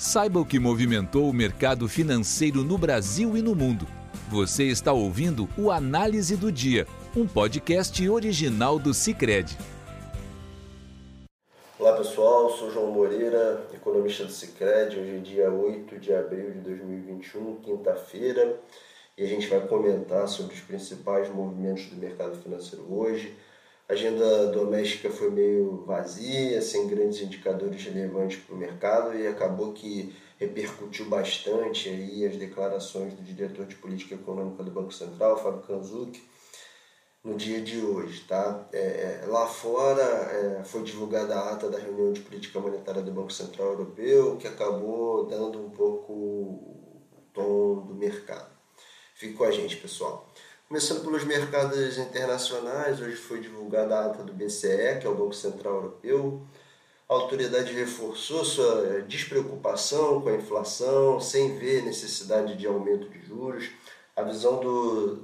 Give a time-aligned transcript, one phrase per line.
[0.00, 3.86] Saiba o que movimentou o mercado financeiro no Brasil e no mundo.
[4.30, 9.58] Você está ouvindo o Análise do Dia, um podcast original do Cicred.
[11.78, 14.98] Olá pessoal, sou João Moreira, economista do Cicred.
[14.98, 18.58] Hoje é dia 8 de abril de 2021, quinta-feira,
[19.18, 23.36] e a gente vai comentar sobre os principais movimentos do mercado financeiro hoje
[23.90, 29.72] a agenda doméstica foi meio vazia, sem grandes indicadores relevantes para o mercado e acabou
[29.72, 35.62] que repercutiu bastante aí as declarações do diretor de política econômica do Banco Central, Fábio
[35.62, 36.22] Kanzuk,
[37.24, 38.20] no dia de hoje.
[38.28, 38.64] Tá?
[38.72, 43.10] É, é lá fora é, foi divulgada a ata da reunião de política monetária do
[43.10, 48.50] Banco Central Europeu, que acabou dando um pouco o tom do mercado.
[49.16, 50.30] Fique com a gente, pessoal.
[50.70, 55.34] Começando pelos mercados internacionais, hoje foi divulgada a ata do BCE, que é o Banco
[55.34, 56.46] Central Europeu.
[57.08, 63.68] A autoridade reforçou sua despreocupação com a inflação, sem ver necessidade de aumento de juros.
[64.14, 65.16] A visão do,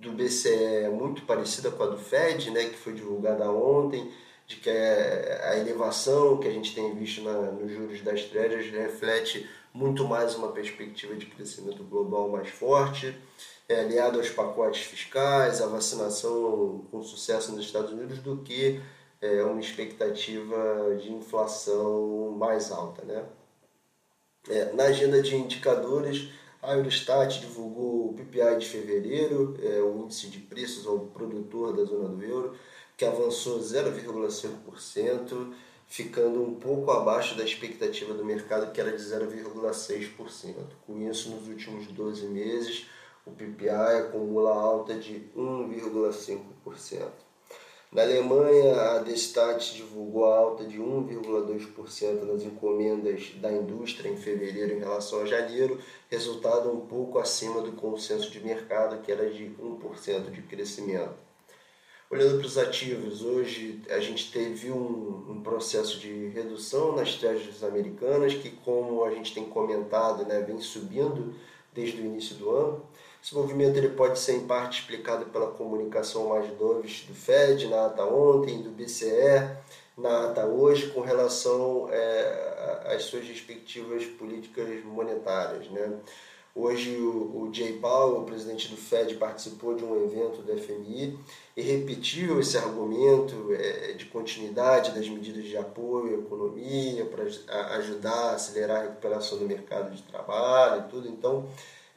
[0.00, 4.08] do BCE é muito parecida com a do Fed, né, que foi divulgada ontem,
[4.46, 9.50] de que a elevação que a gente tem visto na, nos juros das trevas reflete
[9.74, 13.12] muito mais uma perspectiva de crescimento global mais forte
[13.72, 18.80] é, aliado aos pacotes fiscais, à vacinação com sucesso nos Estados Unidos, do que
[19.20, 23.04] é, uma expectativa de inflação mais alta.
[23.04, 23.24] Né?
[24.48, 26.28] É, na agenda de indicadores,
[26.60, 31.84] a Eurostat divulgou o PPI de fevereiro, é, o índice de preços ao produtor da
[31.84, 32.54] zona do euro,
[32.96, 35.52] que avançou 0,5%,
[35.88, 40.54] ficando um pouco abaixo da expectativa do mercado, que era de 0,6%.
[40.86, 42.86] Com isso, nos últimos 12 meses,
[43.24, 47.10] o PPI acumula alta de 1,5%.
[47.92, 54.78] Na Alemanha, a Destat divulgou alta de 1,2% nas encomendas da indústria em fevereiro em
[54.78, 60.30] relação a janeiro, resultado um pouco acima do consenso de mercado, que era de 1%
[60.30, 61.32] de crescimento.
[62.10, 67.62] Olhando para os ativos, hoje a gente teve um, um processo de redução nas treasuries
[67.62, 71.34] americanas, que, como a gente tem comentado, né, vem subindo
[71.74, 72.82] desde o início do ano.
[73.22, 77.86] Esse movimento ele pode ser em parte explicado pela comunicação mais doves do Fed na
[77.86, 79.48] ata ontem, do BCE
[79.96, 85.70] na ata hoje, com relação é, às suas respectivas políticas monetárias.
[85.70, 86.00] Né?
[86.52, 91.16] Hoje o, o Jay Powell, o presidente do Fed, participou de um evento do FMI
[91.56, 97.22] e repetiu esse argumento é, de continuidade das medidas de apoio à economia para
[97.76, 101.08] ajudar a acelerar a recuperação do mercado de trabalho e tudo.
[101.08, 101.46] Então,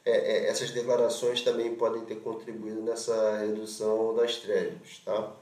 [0.06, 5.00] é, é, essas declarações também podem ter contribuído nessa redução das treasuries.
[5.04, 5.34] Tá?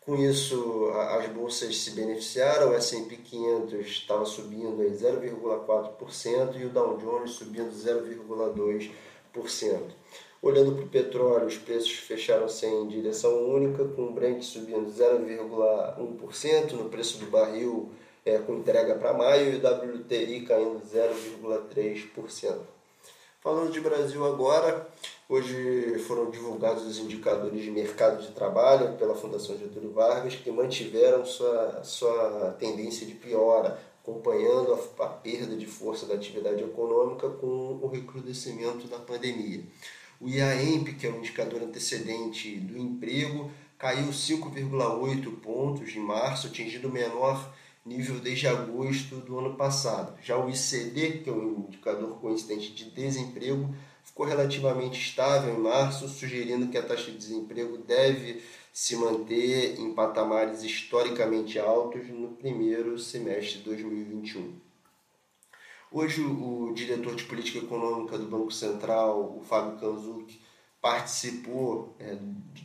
[0.00, 6.96] Com isso, as bolsas se beneficiaram, o S&P 500 estava subindo 0,4% e o Dow
[6.96, 8.90] Jones subindo 0,2%.
[10.42, 16.72] Olhando para o petróleo, os preços fecharam-se em direção única, com o Brent subindo 0,1%
[16.72, 17.92] no preço do barril
[18.26, 22.81] é, com entrega para maio e o WTI caindo 0,3%.
[23.42, 24.88] Falando de Brasil agora,
[25.28, 31.26] hoje foram divulgados os indicadores de mercado de trabalho pela Fundação Getúlio Vargas, que mantiveram
[31.26, 37.80] sua, sua tendência de piora, acompanhando a, a perda de força da atividade econômica com
[37.82, 39.64] o recrudescimento da pandemia.
[40.20, 46.86] O IAEMP, que é o indicador antecedente do emprego, caiu 5,8 pontos em março, atingindo
[46.86, 47.52] o menor
[47.84, 50.16] nível desde agosto do ano passado.
[50.22, 56.08] Já o ICD, que é o indicador coincidente de desemprego, ficou relativamente estável em março,
[56.08, 62.98] sugerindo que a taxa de desemprego deve se manter em patamares historicamente altos no primeiro
[62.98, 64.54] semestre de 2021.
[65.90, 70.40] Hoje, o diretor de política econômica do Banco Central, o Fábio Kanzuk,
[70.80, 72.16] participou é,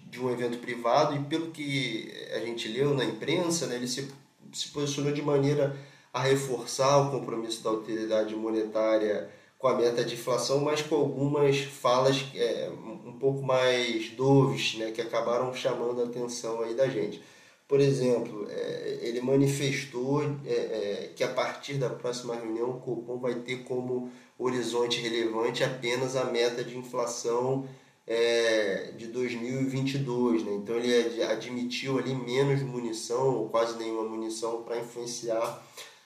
[0.10, 4.08] de um evento privado e, pelo que a gente leu na imprensa, né, ele se
[4.57, 5.75] se posicionou de maneira
[6.13, 11.59] a reforçar o compromisso da autoridade monetária com a meta de inflação, mas com algumas
[11.59, 12.69] falas é,
[13.06, 17.21] um pouco mais doves, né, que acabaram chamando a atenção aí da gente.
[17.68, 23.19] Por exemplo, é, ele manifestou é, é que a partir da próxima reunião o Copom
[23.19, 27.68] vai ter como horizonte relevante apenas a meta de inflação
[28.07, 30.54] é, de 2022, né?
[30.54, 35.62] Então ele admitiu ali menos munição, ou quase nenhuma munição, para influenciar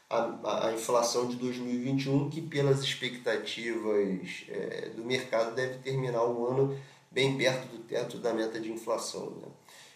[0.10, 6.76] a, a, inflação de 2021, que pelas expectativas é, do mercado deve terminar o ano
[7.12, 9.30] bem perto do teto da meta de inflação.
[9.40, 9.48] Né?